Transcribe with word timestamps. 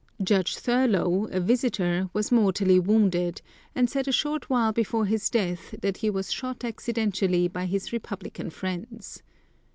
Judge 0.23 0.57
Thurlow, 0.57 1.27
a 1.27 1.39
visitor, 1.39 2.09
was 2.11 2.31
mortally 2.31 2.79
wounded, 2.79 3.43
and 3.75 3.87
said 3.87 4.07
a 4.07 4.11
short 4.11 4.49
while 4.49 4.71
before 4.71 5.05
his 5.05 5.29
death 5.29 5.75
that 5.79 5.97
he 5.97 6.09
was 6.09 6.31
shot 6.33 6.63
accidentally 6.65 7.47
by 7.47 7.67
his 7.67 7.93
Republican 7.93 8.49
friends. 8.49 9.21